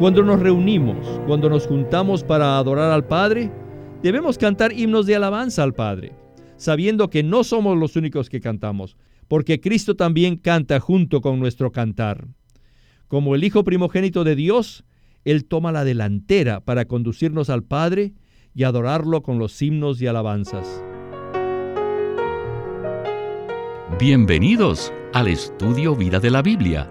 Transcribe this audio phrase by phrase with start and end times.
[0.00, 3.52] Cuando nos reunimos, cuando nos juntamos para adorar al Padre,
[4.02, 6.12] debemos cantar himnos de alabanza al Padre,
[6.56, 8.96] sabiendo que no somos los únicos que cantamos,
[9.28, 12.26] porque Cristo también canta junto con nuestro cantar.
[13.06, 14.84] Como el Hijo primogénito de Dios,
[15.24, 18.14] Él toma la delantera para conducirnos al Padre
[18.52, 20.82] y adorarlo con los himnos y alabanzas.
[24.00, 26.90] Bienvenidos al estudio Vida de la Biblia,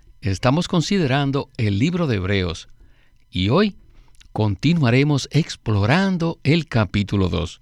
[0.21, 2.69] estamos considerando el libro de Hebreos
[3.31, 3.75] y hoy
[4.31, 7.61] continuaremos explorando el capítulo 2.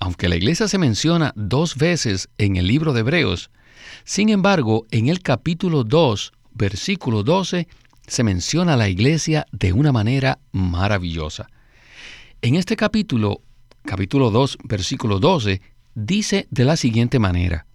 [0.00, 3.50] Aunque la iglesia se menciona dos veces en el libro de Hebreos,
[4.04, 7.66] sin embargo, en el capítulo 2, versículo 12,
[8.06, 11.48] se menciona la iglesia de una manera maravillosa.
[12.42, 13.40] En este capítulo,
[13.84, 15.62] capítulo 2, versículo 12,
[15.94, 17.66] dice de la siguiente manera,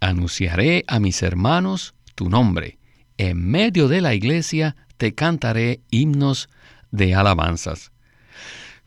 [0.00, 2.78] Anunciaré a mis hermanos tu nombre.
[3.18, 6.48] En medio de la iglesia te cantaré himnos
[6.90, 7.92] de alabanzas.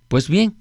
[0.08, 0.58] Pues bien,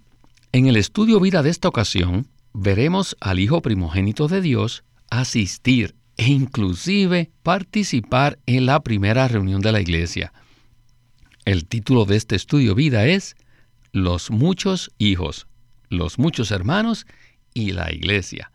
[0.52, 6.28] en el estudio vida de esta ocasión, veremos al Hijo primogénito de Dios asistir e
[6.28, 10.32] inclusive participar en la primera reunión de la iglesia.
[11.44, 13.36] El título de este estudio vida es
[13.92, 15.46] Los muchos hijos,
[15.88, 17.06] los muchos hermanos
[17.54, 18.50] y la iglesia.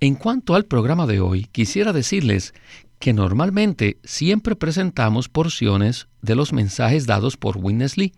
[0.00, 2.54] En cuanto al programa de hoy, quisiera decirles
[3.00, 8.12] que normalmente siempre presentamos porciones de los mensajes dados por Witness Lee,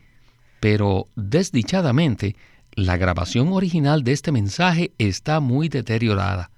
[0.61, 2.35] pero desdichadamente
[2.75, 6.51] la grabación original de este mensaje está muy deteriorada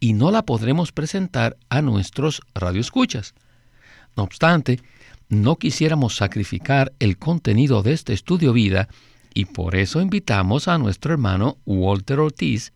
[0.00, 3.34] y no la podremos presentar a nuestros radioescuchas.
[4.16, 4.80] No obstante,
[5.28, 8.88] no quisiéramos sacrificar el contenido de este estudio vida
[9.32, 12.72] y por eso invitamos a nuestro hermano Walter Ortiz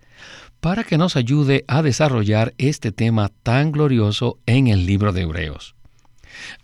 [0.65, 5.75] para que nos ayude a desarrollar este tema tan glorioso en el libro de Hebreos.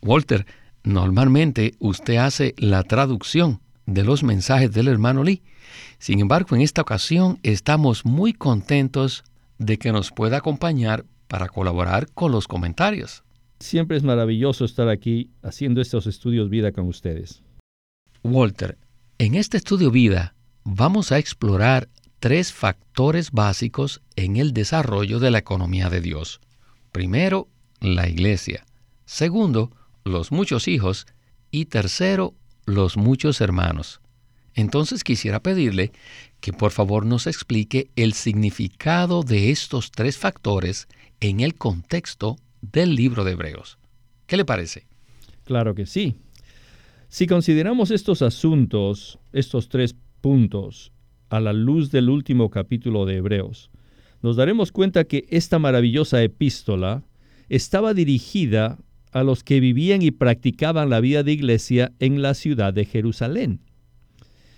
[0.01, 0.47] Walter,
[0.83, 5.43] normalmente usted hace la traducción de los mensajes del hermano Lee.
[5.99, 9.23] Sin embargo, en esta ocasión estamos muy contentos
[9.59, 13.23] de que nos pueda acompañar para colaborar con los comentarios.
[13.59, 17.43] Siempre es maravilloso estar aquí haciendo estos estudios vida con ustedes.
[18.25, 18.79] Walter,
[19.19, 20.35] en este estudio vida
[20.65, 21.91] vamos a explorar
[22.21, 26.41] tres factores básicos en el desarrollo de la economía de Dios.
[26.93, 27.49] Primero,
[27.81, 28.67] la iglesia.
[29.07, 29.73] Segundo,
[30.05, 31.07] los muchos hijos.
[31.51, 32.35] Y tercero,
[32.67, 34.01] los muchos hermanos.
[34.55, 35.93] Entonces quisiera pedirle
[36.41, 40.89] que por favor nos explique el significado de estos tres factores
[41.21, 43.79] en el contexto del libro de Hebreos.
[44.27, 44.87] ¿Qué le parece?
[45.45, 46.17] Claro que sí.
[47.09, 50.93] Si consideramos estos asuntos, estos tres puntos,
[51.31, 53.71] a la luz del último capítulo de Hebreos,
[54.23, 57.05] nos daremos cuenta que esta maravillosa epístola
[57.49, 58.79] estaba dirigida
[59.13, 63.61] a los que vivían y practicaban la vida de iglesia en la ciudad de Jerusalén.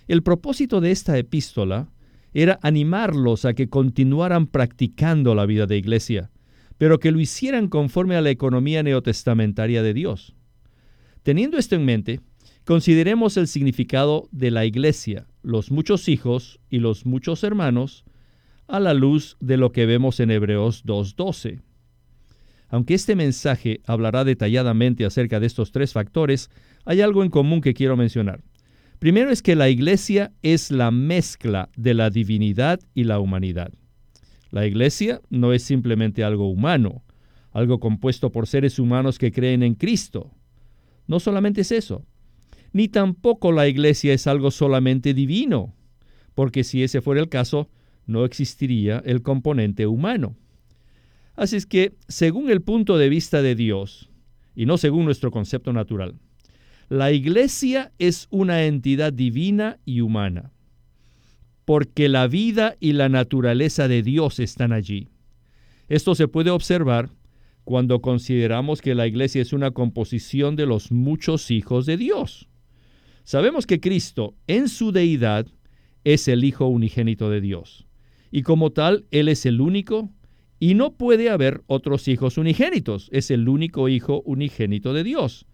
[0.08, 1.90] El propósito de esta epístola
[2.34, 6.30] era animarlos a que continuaran practicando la vida de iglesia,
[6.78, 10.34] pero que lo hicieran conforme a la economía neotestamentaria de Dios.
[11.22, 12.20] Teniendo esto en mente,
[12.64, 18.04] consideremos el significado de la iglesia los muchos hijos y los muchos hermanos
[18.68, 21.60] a la luz de lo que vemos en Hebreos 2.12.
[22.68, 26.48] Aunque este mensaje hablará detalladamente acerca de estos tres factores,
[26.84, 28.42] hay algo en común que quiero mencionar.
[28.98, 33.72] Primero es que la iglesia es la mezcla de la divinidad y la humanidad.
[34.50, 37.02] La iglesia no es simplemente algo humano,
[37.50, 40.30] algo compuesto por seres humanos que creen en Cristo.
[41.06, 42.06] No solamente es eso,
[42.72, 45.74] ni tampoco la iglesia es algo solamente divino,
[46.34, 47.68] porque si ese fuera el caso,
[48.06, 50.36] no existiría el componente humano.
[51.34, 54.10] Así es que, según el punto de vista de Dios,
[54.54, 56.18] y no según nuestro concepto natural,
[56.88, 60.52] la iglesia es una entidad divina y humana,
[61.64, 65.08] porque la vida y la naturaleza de Dios están allí.
[65.88, 67.10] Esto se puede observar
[67.64, 72.48] cuando consideramos que la iglesia es una composición de los muchos hijos de Dios.
[73.24, 75.46] Sabemos que Cristo, en su deidad,
[76.04, 77.86] es el Hijo unigénito de Dios.
[78.30, 80.10] Y como tal, Él es el único
[80.58, 83.08] y no puede haber otros hijos unigénitos.
[83.12, 85.46] Es el único Hijo unigénito de Dios.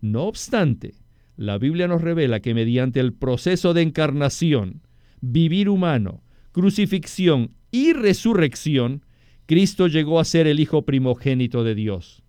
[0.00, 0.94] No obstante,
[1.36, 4.82] la Biblia nos revela que mediante el proceso de encarnación,
[5.20, 6.22] vivir humano,
[6.52, 9.04] crucifixión y resurrección,
[9.46, 12.22] Cristo llegó a ser el Hijo primogénito de Dios,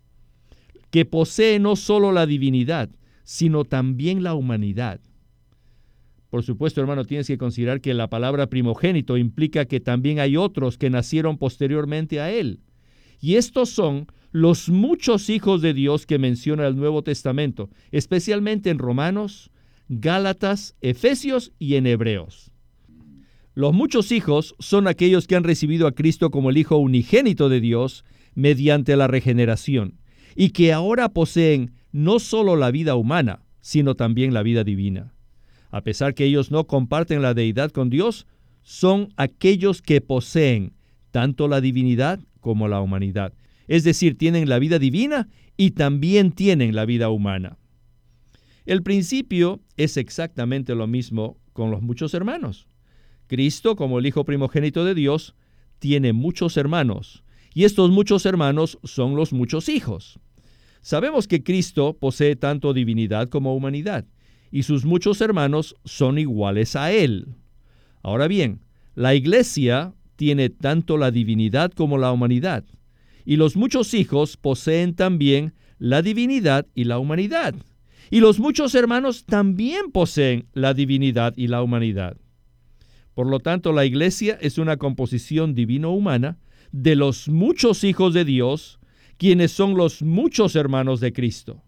[0.90, 2.90] que posee no solo la divinidad,
[3.24, 5.00] sino también la humanidad.
[6.30, 10.78] Por supuesto, hermano, tienes que considerar que la palabra primogénito implica que también hay otros
[10.78, 12.62] que nacieron posteriormente a él.
[13.20, 18.80] Y estos son los muchos hijos de Dios que menciona el Nuevo Testamento, especialmente en
[18.80, 19.52] Romanos,
[19.90, 22.52] Gálatas, Efesios y en Hebreos.
[23.54, 27.62] Los muchos hijos son aquellos que han recibido a Cristo como el Hijo unigénito de
[27.62, 28.04] Dios
[28.34, 30.00] mediante la regeneración
[30.36, 35.14] y que ahora poseen no solo la vida humana, sino también la vida divina.
[35.72, 38.28] A pesar que ellos no comparten la deidad con Dios,
[38.64, 40.74] son aquellos que poseen
[41.12, 43.34] tanto la divinidad como la humanidad.
[43.68, 47.58] Es decir, tienen la vida divina y también tienen la vida humana.
[48.66, 52.68] El principio es exactamente lo mismo con los muchos hermanos.
[53.28, 55.36] Cristo, como el Hijo primogénito de Dios,
[55.80, 57.24] tiene muchos hermanos,
[57.54, 60.20] y estos muchos hermanos son los muchos hijos.
[60.84, 64.06] Sabemos que Cristo posee tanto divinidad como humanidad,
[64.52, 67.30] y sus muchos hermanos son iguales a Él.
[68.04, 68.60] Ahora bien,
[68.94, 72.66] la iglesia tiene tanto la divinidad como la humanidad,
[73.26, 77.56] y los muchos hijos poseen también la divinidad y la humanidad.
[78.12, 82.18] Y los muchos hermanos también poseen la divinidad y la humanidad.
[83.14, 86.38] Por lo tanto, la iglesia es una composición divino-humana
[86.74, 88.80] de los muchos hijos de Dios,
[89.18, 91.62] quienes son los muchos hermanos de Cristo.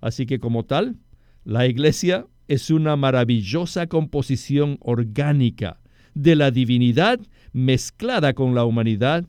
[0.00, 0.96] Así que como tal,
[1.44, 5.80] la iglesia es una maravillosa composición orgánica
[6.14, 7.20] de la divinidad
[7.52, 9.26] mezclada con la humanidad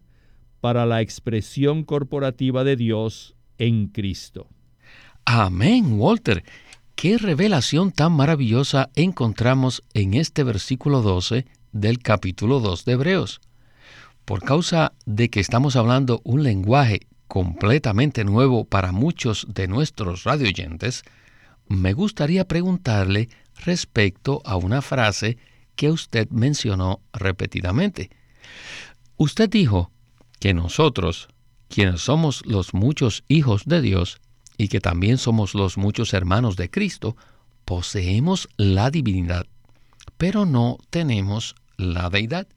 [0.60, 4.48] para la expresión corporativa de Dios en Cristo.
[5.26, 6.44] Amén, Walter.
[6.96, 13.42] Qué revelación tan maravillosa encontramos en este versículo 12 del capítulo 2 de Hebreos.
[14.26, 17.02] Por causa de que estamos hablando un lenguaje
[17.32, 21.04] completamente nuevo para muchos de nuestros radioyentes,
[21.70, 23.30] me gustaría preguntarle
[23.64, 25.38] respecto a una frase
[25.78, 28.10] que usted mencionó repetidamente.
[29.16, 29.92] Usted dijo
[30.42, 31.30] que nosotros,
[31.70, 34.20] quienes somos los muchos hijos de Dios
[34.58, 37.16] y que también somos los muchos hermanos de Cristo,
[37.64, 39.46] poseemos la divinidad,
[40.18, 42.50] pero no tenemos la deidad.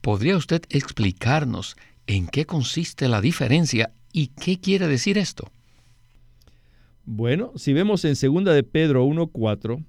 [0.00, 5.50] ¿Podría usted explicarnos en qué consiste la diferencia y qué quiere decir esto?
[7.04, 9.84] Bueno, si vemos en 2 de Pedro 1:4,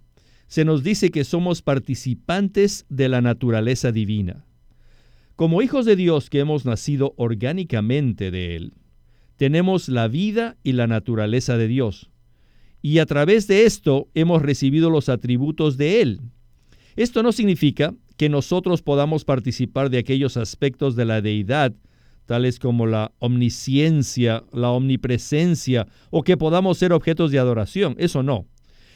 [0.47, 4.45] se nos dice que somos participantes de la naturaleza divina.
[5.35, 8.73] Como hijos de Dios que hemos nacido orgánicamente de Él,
[9.35, 12.09] tenemos la vida y la naturaleza de Dios.
[12.81, 16.21] Y a través de esto hemos recibido los atributos de Él.
[16.95, 21.73] Esto no significa que nosotros podamos participar de aquellos aspectos de la deidad,
[22.25, 27.95] tales como la omnisciencia, la omnipresencia, o que podamos ser objetos de adoración.
[27.97, 28.45] Eso no.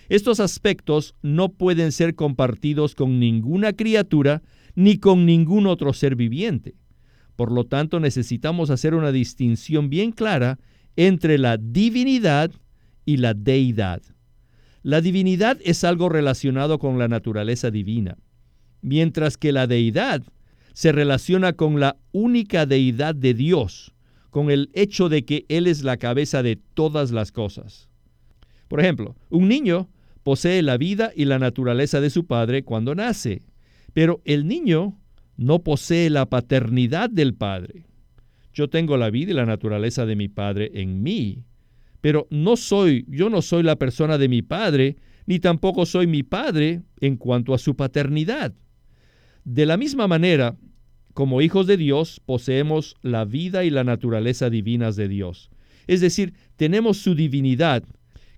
[0.10, 4.42] Estos aspectos no pueden ser compartidos con ninguna criatura
[4.76, 6.76] ni con ningún otro ser viviente.
[7.36, 10.60] Por lo tanto, necesitamos hacer una distinción bien clara
[10.96, 12.52] entre la divinidad
[13.06, 14.02] y la deidad.
[14.82, 18.18] La divinidad es algo relacionado con la naturaleza divina,
[18.82, 20.24] mientras que la deidad
[20.78, 23.96] se relaciona con la única deidad de Dios,
[24.30, 27.90] con el hecho de que Él es la cabeza de todas las cosas.
[28.68, 29.90] Por ejemplo, un niño
[30.22, 33.42] posee la vida y la naturaleza de su padre cuando nace.
[33.94, 35.00] Pero el niño
[35.36, 37.88] no posee la paternidad del Padre.
[38.54, 41.44] Yo tengo la vida y la naturaleza de mi Padre en mí,
[42.02, 46.22] pero no soy, yo no soy la persona de mi Padre, ni tampoco soy mi
[46.22, 48.54] Padre en cuanto a su paternidad.
[49.48, 50.58] De la misma manera,
[51.14, 55.50] como hijos de Dios, poseemos la vida y la naturaleza divinas de Dios.
[55.88, 57.84] Es decir, tenemos su divinidad,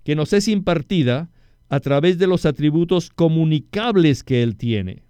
[0.04, 1.30] que nos es impartida
[1.68, 5.02] a través de los atributos comunicables que Él tiene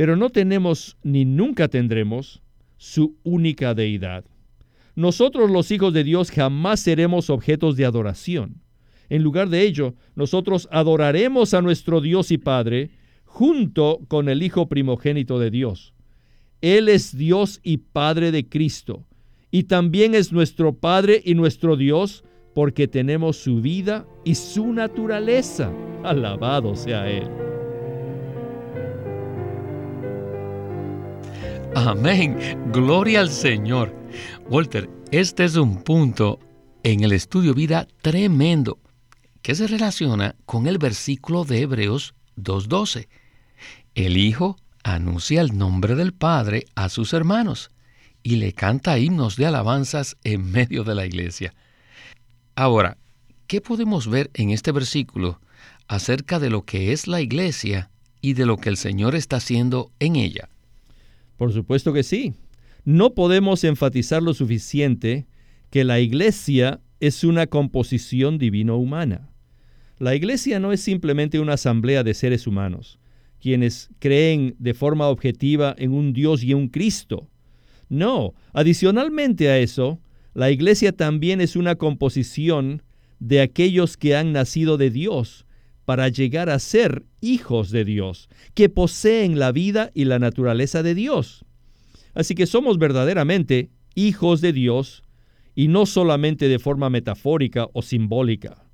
[0.00, 2.40] pero no tenemos ni nunca tendremos
[2.78, 4.24] su única deidad.
[4.94, 8.62] Nosotros los hijos de Dios jamás seremos objetos de adoración.
[9.10, 12.92] En lugar de ello, nosotros adoraremos a nuestro Dios y Padre
[13.32, 15.94] junto con el Hijo primogénito de Dios.
[16.60, 19.06] Él es Dios y Padre de Cristo,
[19.50, 25.72] y también es nuestro Padre y nuestro Dios porque tenemos su vida y su naturaleza.
[26.02, 27.28] Alabado sea Él.
[31.76, 32.36] Amén.
[32.72, 33.94] Gloria al Señor.
[34.50, 36.40] Walter, este es un punto
[36.82, 38.80] en el estudio vida tremendo
[39.40, 43.08] que se relaciona con el versículo de Hebreos 2.12.
[44.06, 47.70] El Hijo anuncia el nombre del Padre a sus hermanos
[48.22, 51.52] y le canta himnos de alabanzas en medio de la iglesia.
[52.54, 52.96] Ahora,
[53.46, 55.38] ¿qué podemos ver en este versículo
[55.86, 57.90] acerca de lo que es la iglesia
[58.22, 60.48] y de lo que el Señor está haciendo en ella?
[61.36, 62.32] Por supuesto que sí.
[62.86, 65.26] No podemos enfatizar lo suficiente
[65.68, 69.28] que la iglesia es una composición divino-humana.
[69.98, 72.98] La iglesia no es simplemente una asamblea de seres humanos,
[73.40, 77.28] quienes creen de forma objetiva en un Dios y un Cristo.
[77.88, 80.00] No, adicionalmente a eso,
[80.34, 82.82] la iglesia también es una composición
[83.18, 85.46] de aquellos que han nacido de Dios
[85.84, 90.94] para llegar a ser hijos de Dios, que poseen la vida y la naturaleza de
[90.94, 91.44] Dios.
[92.14, 95.02] Así que somos verdaderamente hijos de Dios
[95.56, 98.64] y no solamente de forma metafórica o simbólica.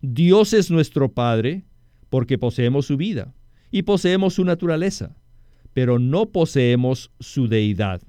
[0.00, 1.64] Dios es nuestro Padre
[2.08, 3.34] porque poseemos su vida
[3.72, 5.16] y poseemos su naturaleza,
[5.72, 8.02] pero no poseemos su deidad.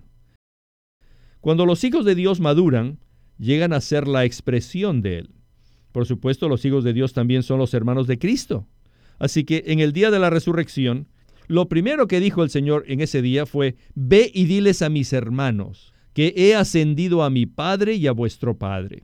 [1.42, 3.00] Cuando los hijos de Dios maduran,
[3.40, 5.30] llegan a ser la expresión de Él.
[5.92, 8.68] Por supuesto, los hijos de Dios también son los hermanos de Cristo.
[9.20, 11.08] Así que en el día de la resurrección,
[11.48, 15.14] lo primero que dijo el Señor en ese día fue, Ve y diles a mis
[15.14, 19.04] hermanos, que he ascendido a mi Padre y a vuestro Padre.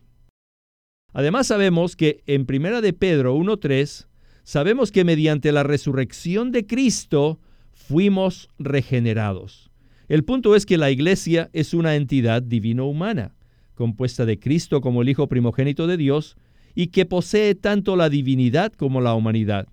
[1.14, 4.08] Además sabemos que en Primera de Pedro 1.3,
[4.50, 7.40] sabemos que mediante la resurrección de Cristo
[7.72, 9.70] fuimos regenerados.
[10.08, 13.36] El punto es que la iglesia es una entidad divino-humana,
[13.76, 16.36] compuesta de Cristo como el Hijo primogénito de Dios,
[16.74, 19.68] y que posee tanto la divinidad como la humanidad.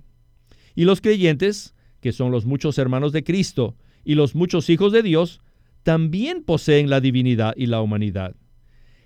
[0.74, 5.02] Y los creyentes, que son los muchos hermanos de Cristo y los muchos hijos de
[5.02, 5.40] Dios,
[5.84, 8.36] también poseen la divinidad y la humanidad.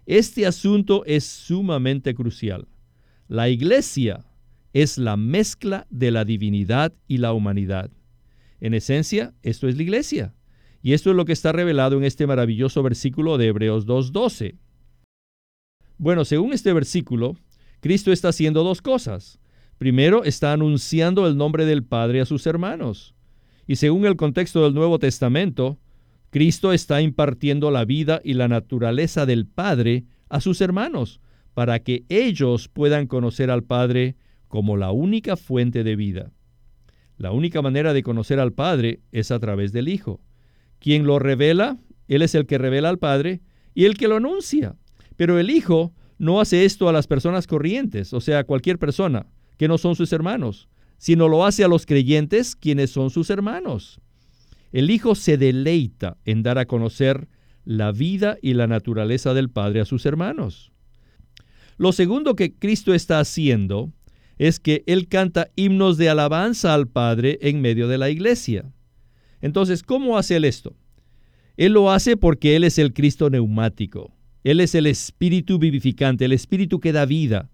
[0.05, 2.67] Este asunto es sumamente crucial.
[3.29, 4.25] La iglesia
[4.73, 7.91] es la mezcla de la divinidad y la humanidad.
[8.61, 10.35] En esencia, esto es la iglesia.
[10.83, 14.57] Y esto es lo que está revelado en este maravilloso versículo de Hebreos 2.12.
[15.99, 17.37] Bueno, según este versículo,
[17.81, 19.39] Cristo está haciendo dos cosas.
[19.77, 23.15] Primero, está anunciando el nombre del Padre a sus hermanos.
[23.67, 25.79] Y según el contexto del Nuevo Testamento,
[26.31, 31.21] Cristo está impartiendo la vida y la naturaleza del Padre a sus hermanos,
[31.55, 34.17] para que ellos puedan conocer al Padre
[34.51, 36.33] como la única fuente de vida.
[37.17, 40.21] La única manera de conocer al Padre es a través del Hijo.
[40.81, 41.79] Quien lo revela,
[42.09, 43.43] Él es el que revela al Padre
[43.75, 44.75] y el que lo anuncia.
[45.17, 49.27] Pero el Hijo no hace esto a las personas corrientes, o sea, a cualquier persona
[49.57, 54.01] que no son sus hermanos, sino lo hace a los creyentes quienes son sus hermanos.
[54.73, 57.29] El Hijo se deleita en dar a conocer
[57.65, 60.73] la vida y la naturaleza del Padre a sus hermanos.
[61.79, 63.93] Lo segundo que Cristo está haciendo
[64.41, 68.73] es que Él canta himnos de alabanza al Padre en medio de la iglesia.
[69.41, 70.75] Entonces, ¿cómo hace Él esto?
[71.57, 74.13] Él lo hace porque Él es el Cristo neumático.
[74.43, 77.51] Él es el Espíritu vivificante, el Espíritu que da vida,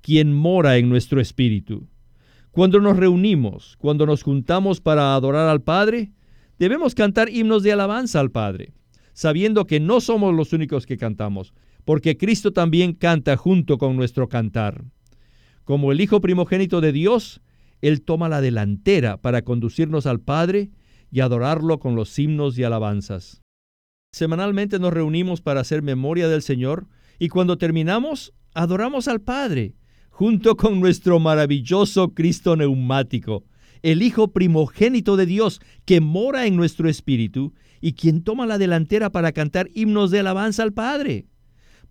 [0.00, 1.86] quien mora en nuestro espíritu.
[2.50, 6.10] Cuando nos reunimos, cuando nos juntamos para adorar al Padre,
[6.58, 8.72] Debemos cantar himnos de alabanza al Padre,
[9.12, 11.52] sabiendo que no somos los únicos que cantamos,
[11.84, 14.84] porque Cristo también canta junto con nuestro cantar.
[15.64, 17.40] Como el Hijo primogénito de Dios,
[17.80, 20.70] Él toma la delantera para conducirnos al Padre
[21.10, 23.42] y adorarlo con los himnos y alabanzas.
[24.12, 26.86] Semanalmente nos reunimos para hacer memoria del Señor
[27.18, 29.74] y cuando terminamos, adoramos al Padre,
[30.10, 33.44] junto con nuestro maravilloso Cristo neumático,
[33.82, 39.10] el Hijo primogénito de Dios, que mora en nuestro espíritu y quien toma la delantera
[39.10, 41.26] para cantar himnos de alabanza al Padre.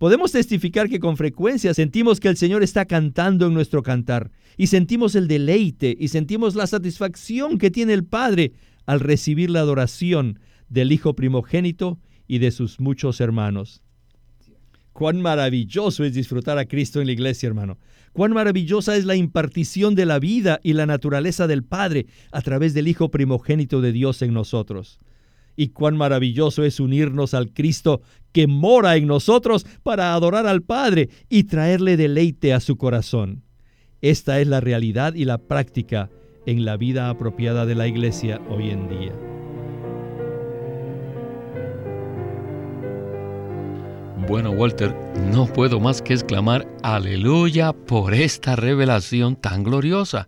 [0.03, 4.67] Podemos testificar que con frecuencia sentimos que el Señor está cantando en nuestro cantar y
[4.67, 8.51] sentimos el deleite y sentimos la satisfacción que tiene el Padre
[8.85, 13.81] al recibir la adoración del Hijo primogénito y de sus muchos hermanos.
[14.91, 17.77] Cuán maravilloso es disfrutar a Cristo en la iglesia, hermano.
[18.11, 22.73] Cuán maravillosa es la impartición de la vida y la naturaleza del Padre a través
[22.73, 24.99] del Hijo primogénito de Dios en nosotros.
[25.55, 31.09] Y cuán maravilloso es unirnos al Cristo que mora en nosotros para adorar al Padre
[31.29, 33.43] y traerle deleite a su corazón.
[34.01, 36.09] Esta es la realidad y la práctica
[36.45, 39.13] en la vida apropiada de la iglesia hoy en día.
[44.27, 44.95] Bueno, Walter,
[45.31, 50.27] no puedo más que exclamar aleluya por esta revelación tan gloriosa.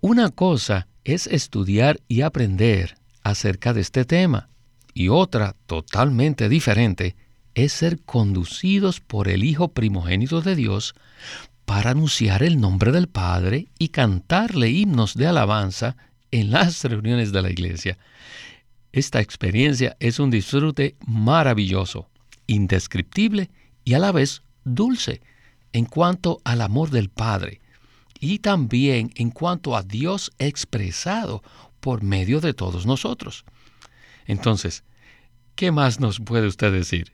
[0.00, 4.48] Una cosa es estudiar y aprender acerca de este tema
[4.94, 7.16] y otra totalmente diferente
[7.54, 10.94] es ser conducidos por el Hijo primogénito de Dios
[11.64, 15.96] para anunciar el nombre del Padre y cantarle himnos de alabanza
[16.30, 17.98] en las reuniones de la iglesia.
[18.92, 22.08] Esta experiencia es un disfrute maravilloso,
[22.46, 23.50] indescriptible
[23.84, 25.20] y a la vez dulce
[25.72, 27.60] en cuanto al amor del Padre
[28.18, 31.42] y también en cuanto a Dios expresado
[31.80, 33.44] por medio de todos nosotros.
[34.26, 34.84] Entonces,
[35.54, 37.12] ¿qué más nos puede usted decir?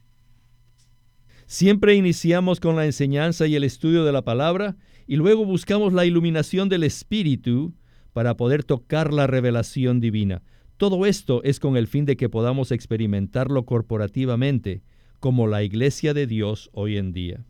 [1.47, 6.05] Siempre iniciamos con la enseñanza y el estudio de la palabra y luego buscamos la
[6.05, 7.75] iluminación del Espíritu
[8.13, 10.43] para poder tocar la revelación divina.
[10.77, 14.83] Todo esto es con el fin de que podamos experimentarlo corporativamente,
[15.21, 17.45] como la iglesia de Dios hoy en día.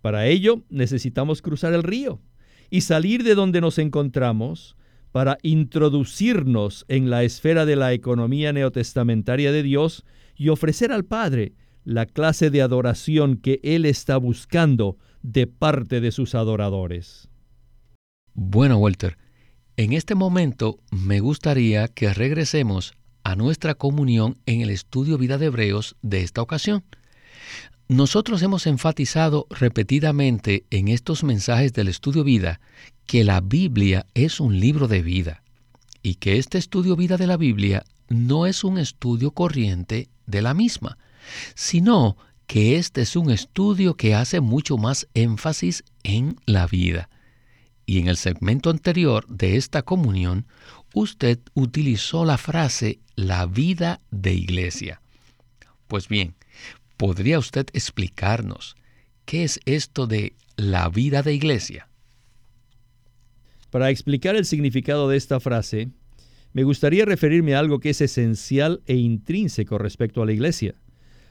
[0.00, 2.20] Para ello necesitamos cruzar el río
[2.70, 4.76] y salir de donde nos encontramos
[5.12, 10.04] para introducirnos en la esfera de la economía neotestamentaria de Dios
[10.36, 16.12] y ofrecer al Padre la clase de adoración que Él está buscando de parte de
[16.12, 17.28] sus adoradores.
[18.34, 19.18] Bueno, Walter,
[19.76, 25.46] en este momento me gustaría que regresemos a nuestra comunión en el estudio Vida de
[25.46, 26.84] Hebreos de esta ocasión.
[27.90, 32.60] Nosotros hemos enfatizado repetidamente en estos mensajes del estudio vida
[33.04, 35.42] que la Biblia es un libro de vida
[36.00, 40.54] y que este estudio vida de la Biblia no es un estudio corriente de la
[40.54, 40.98] misma,
[41.56, 42.16] sino
[42.46, 47.10] que este es un estudio que hace mucho más énfasis en la vida.
[47.86, 50.46] Y en el segmento anterior de esta comunión,
[50.94, 55.02] usted utilizó la frase la vida de iglesia.
[55.88, 56.36] Pues bien,
[57.00, 58.76] ¿podría usted explicarnos
[59.24, 61.88] qué es esto de la vida de iglesia?
[63.70, 65.88] Para explicar el significado de esta frase,
[66.52, 70.74] me gustaría referirme a algo que es esencial e intrínseco respecto a la iglesia.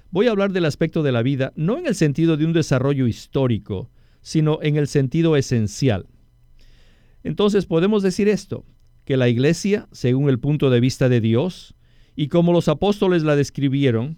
[0.10, 3.06] Voy a hablar del aspecto de la vida no en el sentido de un desarrollo
[3.06, 3.92] histórico,
[4.24, 6.08] sino en el sentido esencial.
[7.24, 8.66] Entonces podemos decir esto,
[9.06, 11.76] que la iglesia, según el punto de vista de Dios,
[12.16, 14.18] y como los apóstoles la describieron,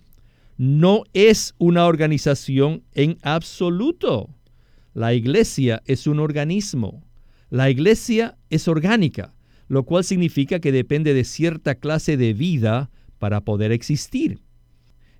[0.61, 4.29] no es una organización en absoluto.
[4.93, 7.03] La iglesia es un organismo.
[7.49, 9.33] La iglesia es orgánica,
[9.67, 14.43] lo cual significa que depende de cierta clase de vida para poder existir.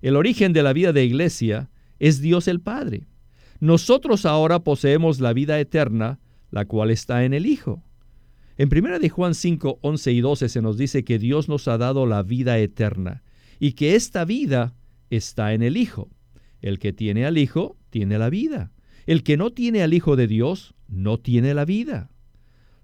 [0.00, 3.08] El origen de la vida de iglesia es Dios el Padre.
[3.58, 6.20] Nosotros ahora poseemos la vida eterna,
[6.52, 7.82] la cual está en el Hijo.
[8.58, 11.78] En 1 de Juan 5, 11 y 12 se nos dice que Dios nos ha
[11.78, 13.24] dado la vida eterna
[13.58, 14.76] y que esta vida
[15.16, 16.10] está en el Hijo.
[16.60, 18.72] El que tiene al Hijo tiene la vida.
[19.06, 22.10] El que no tiene al Hijo de Dios no tiene la vida.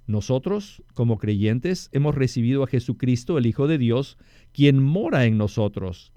[0.06, 4.18] Nosotros, como creyentes, hemos recibido a Jesucristo, el Hijo de Dios,
[4.52, 6.12] quien mora en nosotros.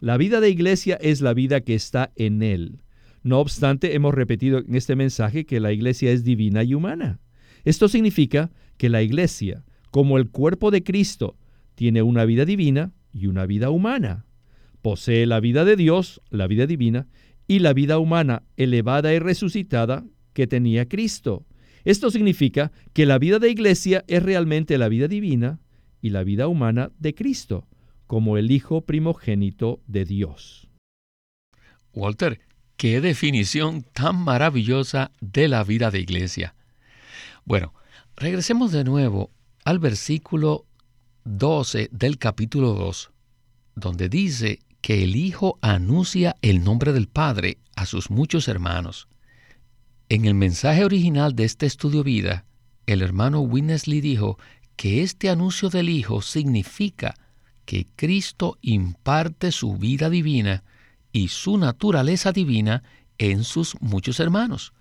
[0.00, 2.82] La vida de iglesia es la vida que está en Él.
[3.22, 7.20] No obstante, hemos repetido en este mensaje que la iglesia es divina y humana.
[7.64, 11.36] Esto significa que la iglesia, como el cuerpo de Cristo,
[11.74, 14.24] tiene una vida divina y una vida humana.
[14.82, 17.06] Posee la vida de Dios, la vida divina,
[17.46, 21.46] y la vida humana elevada y resucitada que tenía Cristo.
[21.84, 25.58] Esto significa que la vida de iglesia es realmente la vida divina
[26.02, 27.66] y la vida humana de Cristo
[28.06, 30.68] como el Hijo primogénito de Dios.
[31.94, 32.40] Walter,
[32.76, 36.54] qué definición tan maravillosa de la vida de iglesia.
[37.44, 37.74] Bueno,
[38.16, 39.30] regresemos de nuevo
[39.64, 40.66] al versículo
[41.24, 43.10] 12 del capítulo 2,
[43.74, 49.08] donde dice que el Hijo anuncia el nombre del Padre a sus muchos hermanos.
[50.08, 52.44] En el mensaje original de este estudio vida,
[52.86, 54.38] el hermano Winnesley dijo
[54.76, 57.14] que este anuncio del Hijo significa
[57.64, 60.64] que Cristo imparte su vida divina
[61.12, 62.82] y su naturaleza divina
[63.18, 64.72] en sus muchos hermanos.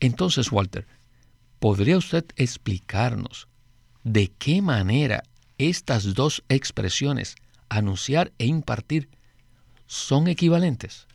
[0.00, 0.86] Entonces, Walter,
[1.60, 3.48] ¿podría usted explicarnos
[4.02, 5.22] de qué manera
[5.56, 7.36] estas dos expresiones,
[7.68, 9.08] anunciar e impartir,
[9.86, 11.06] son equivalentes?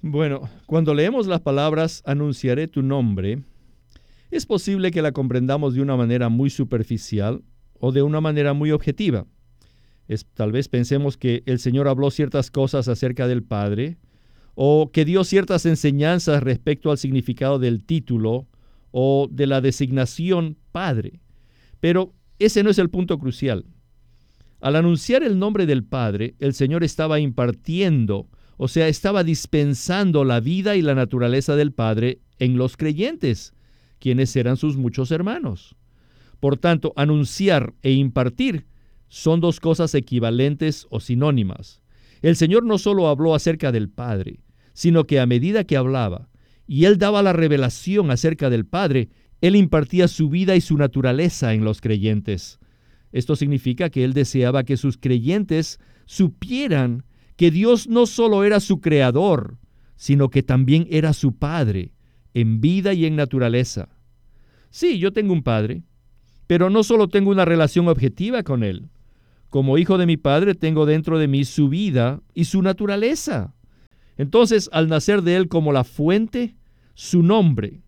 [0.00, 3.42] Bueno, cuando leemos las palabras anunciaré tu nombre,
[4.30, 7.42] es posible que la comprendamos de una manera muy superficial
[7.80, 9.26] o de una manera muy objetiva
[10.34, 13.98] tal vez pensemos que el Señor habló ciertas cosas acerca del Padre
[14.54, 18.46] o que dio ciertas enseñanzas respecto al significado del título
[18.90, 21.20] o de la designación Padre.
[21.80, 23.66] Pero ese no es el punto crucial.
[24.60, 30.40] Al anunciar el nombre del Padre, el Señor estaba impartiendo, o sea, estaba dispensando la
[30.40, 33.54] vida y la naturaleza del Padre en los creyentes,
[34.00, 35.76] quienes eran sus muchos hermanos.
[36.40, 38.66] Por tanto, anunciar e impartir
[39.08, 41.80] son dos cosas equivalentes o sinónimas.
[42.20, 44.40] El Señor no solo habló acerca del Padre,
[44.72, 46.28] sino que a medida que hablaba
[46.66, 49.08] y él daba la revelación acerca del Padre,
[49.40, 52.58] él impartía su vida y su naturaleza en los creyentes.
[53.12, 57.04] Esto significa que él deseaba que sus creyentes supieran
[57.36, 59.58] que Dios no solo era su creador,
[59.96, 61.92] sino que también era su Padre,
[62.34, 63.88] en vida y en naturaleza.
[64.70, 65.82] Sí, yo tengo un Padre,
[66.46, 68.88] pero no solo tengo una relación objetiva con Él.
[69.50, 73.54] Como hijo de mi Padre tengo dentro de mí su vida y su naturaleza.
[74.16, 76.56] Entonces, al nacer de Él como la fuente,
[76.94, 77.82] su nombre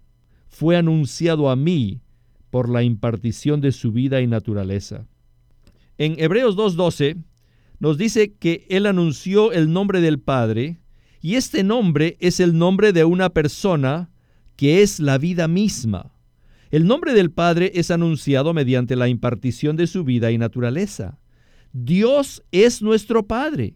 [0.48, 2.00] fue anunciado a mí
[2.50, 5.06] por la impartición de su vida y naturaleza.
[6.00, 7.22] En Hebreos 2.12
[7.78, 10.80] nos dice que Él anunció el nombre del Padre,
[11.20, 14.10] y este nombre es el nombre de una persona
[14.56, 16.14] que es la vida misma.
[16.70, 21.20] El nombre del Padre es anunciado mediante la impartición de su vida y naturaleza.
[21.74, 23.74] Dios es nuestro Padre.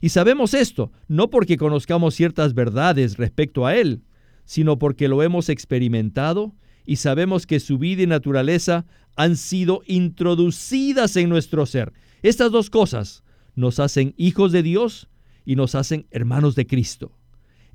[0.00, 4.02] Y sabemos esto no porque conozcamos ciertas verdades respecto a Él,
[4.46, 6.54] sino porque lo hemos experimentado
[6.86, 11.92] y sabemos que su vida y naturaleza han sido introducidas en nuestro ser.
[12.22, 15.08] Estas dos cosas nos hacen hijos de Dios
[15.44, 17.12] y nos hacen hermanos de Cristo.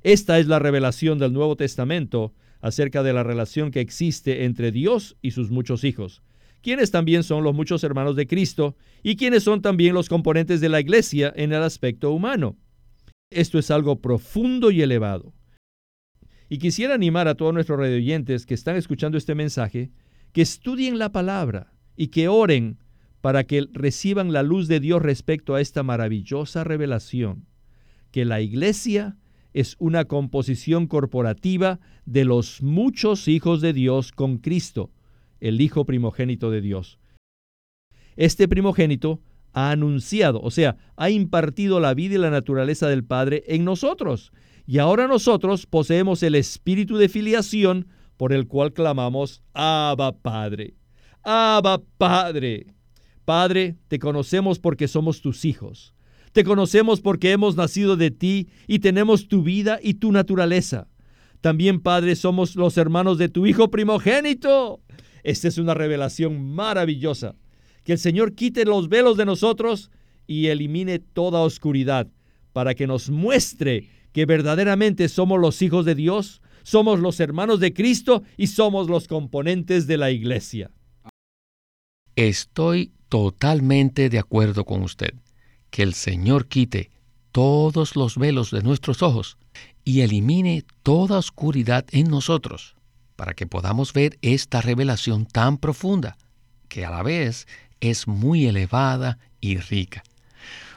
[0.02, 5.16] Esta es la revelación del Nuevo Testamento acerca de la relación que existe entre Dios
[5.20, 6.22] y sus muchos hijos,
[6.62, 10.68] quienes también son los muchos hermanos de Cristo y quienes son también los componentes de
[10.68, 12.56] la iglesia en el aspecto humano.
[13.30, 15.32] Esto es algo profundo y elevado.
[16.52, 19.90] Y quisiera animar a todos nuestros radioyentes que están escuchando este mensaje
[20.32, 22.76] que estudien la palabra y que oren
[23.22, 27.46] para que reciban la luz de Dios respecto a esta maravillosa revelación,
[28.10, 29.16] que la iglesia
[29.54, 34.90] es una composición corporativa de los muchos hijos de Dios con Cristo,
[35.40, 36.98] el Hijo primogénito de Dios.
[38.14, 39.22] Este primogénito
[39.54, 44.32] ha anunciado, o sea, ha impartido la vida y la naturaleza del Padre en nosotros
[44.72, 50.72] y ahora nosotros poseemos el espíritu de filiación por el cual clamamos, Abba Padre,
[51.22, 52.68] Abba Padre.
[53.26, 55.92] Padre, te conocemos porque somos tus hijos.
[56.32, 60.88] Te conocemos porque hemos nacido de ti y tenemos tu vida y tu naturaleza.
[61.42, 64.80] También, Padre, somos los hermanos de tu Hijo primogénito.
[65.22, 67.34] Esta es una revelación maravillosa.
[67.84, 69.90] Que el Señor quite los velos de nosotros
[70.26, 72.08] y elimine toda oscuridad
[72.54, 77.72] para que nos muestre que verdaderamente somos los hijos de Dios, somos los hermanos de
[77.72, 80.70] Cristo y somos los componentes de la iglesia.
[82.14, 85.14] Estoy totalmente de acuerdo con usted.
[85.70, 86.90] Que el Señor quite
[87.32, 89.38] todos los velos de nuestros ojos
[89.84, 92.76] y elimine toda oscuridad en nosotros,
[93.16, 96.16] para que podamos ver esta revelación tan profunda,
[96.68, 97.46] que a la vez
[97.80, 100.04] es muy elevada y rica.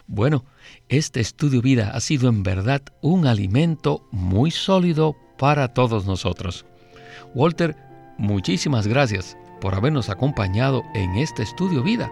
[0.07, 0.45] Bueno,
[0.87, 6.65] este estudio vida ha sido en verdad un alimento muy sólido para todos nosotros.
[7.33, 7.75] Walter,
[8.17, 12.11] muchísimas gracias por habernos acompañado en este estudio vida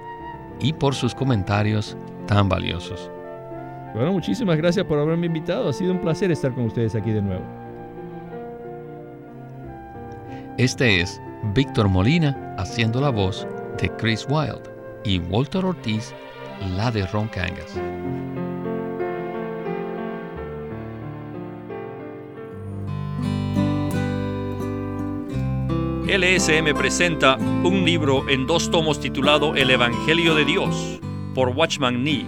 [0.59, 1.95] y por sus comentarios
[2.27, 3.11] tan valiosos.
[3.93, 5.69] Bueno, muchísimas gracias por haberme invitado.
[5.69, 7.43] Ha sido un placer estar con ustedes aquí de nuevo.
[10.57, 11.21] Este es
[11.53, 13.47] Víctor Molina haciendo la voz
[13.79, 14.63] de Chris Wilde
[15.03, 16.13] y Walter Ortiz
[16.69, 17.77] la de Ron Cangas.
[26.07, 30.99] LSM presenta un libro en dos tomos titulado El Evangelio de Dios
[31.33, 32.25] por Watchman Nee.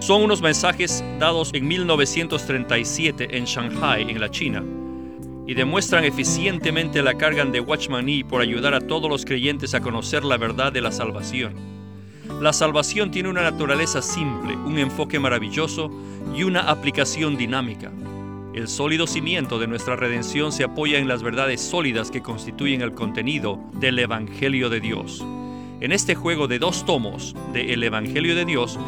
[0.00, 4.64] Son unos mensajes dados en 1937 en Shanghai, en la China,
[5.46, 9.80] y demuestran eficientemente la carga de Watchman Nee por ayudar a todos los creyentes a
[9.80, 11.73] conocer la verdad de la salvación.
[12.40, 15.90] La salvación tiene una naturaleza simple, un enfoque maravilloso
[16.34, 17.92] y una aplicación dinámica.
[18.54, 22.94] El sólido cimiento de nuestra redención se apoya en las verdades sólidas que constituyen el
[22.94, 25.24] contenido del Evangelio de Dios.
[25.80, 28.78] En este juego de dos tomos de El Evangelio de Dios,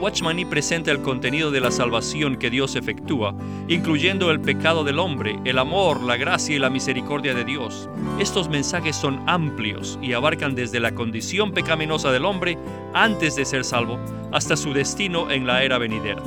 [0.00, 3.34] Watchman presenta el contenido de la salvación que Dios efectúa,
[3.68, 7.88] incluyendo el pecado del hombre, el amor, la gracia y la misericordia de Dios.
[8.20, 12.58] Estos mensajes son amplios y abarcan desde la condición pecaminosa del hombre
[12.92, 13.98] antes de ser salvo
[14.32, 16.22] hasta su destino en la era venidera.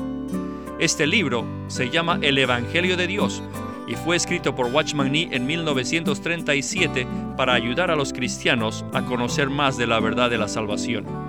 [0.80, 3.44] Este libro se llama El Evangelio de Dios
[3.88, 9.50] y fue escrito por Watchman Nee en 1937 para ayudar a los cristianos a conocer
[9.50, 11.29] más de la verdad de la salvación.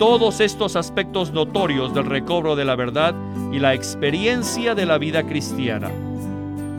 [0.00, 3.14] todos estos aspectos notorios del recobro de la verdad
[3.52, 5.90] y la experiencia de la vida cristiana.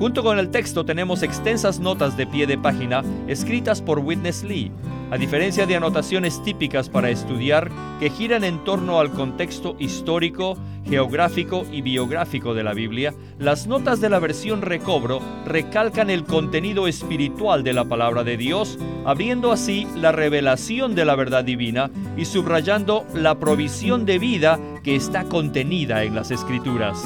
[0.02, 4.72] Junto con el texto tenemos extensas notas de pie de página escritas por Witness Lee,
[5.12, 11.68] a diferencia de anotaciones típicas para estudiar que giran en torno al contexto histórico, geográfico
[11.72, 17.64] y biográfico de la Biblia, las notas de la versión recobro recalcan el contenido espiritual
[17.64, 23.06] de la palabra de Dios, abriendo así la revelación de la verdad divina y subrayando
[23.14, 27.06] la provisión de vida que está contenida en las escrituras.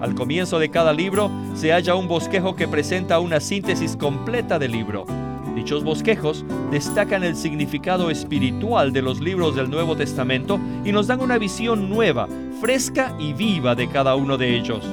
[0.00, 4.72] Al comienzo de cada libro se halla un bosquejo que presenta una síntesis completa del
[4.72, 5.06] libro.
[5.54, 11.22] Dichos bosquejos destacan el significado espiritual de los libros del Nuevo Testamento y nos dan
[11.22, 12.28] una visión nueva,
[12.60, 14.84] fresca y viva de cada uno de ellos.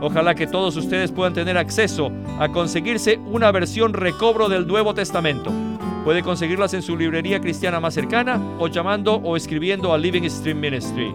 [0.00, 5.52] Ojalá que todos ustedes puedan tener acceso a conseguirse una versión recobro del Nuevo Testamento.
[6.04, 10.60] Puede conseguirlas en su librería cristiana más cercana o llamando o escribiendo a Living Stream
[10.60, 11.14] Ministry.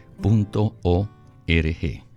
[0.21, 1.07] punto o
[1.47, 2.10] r g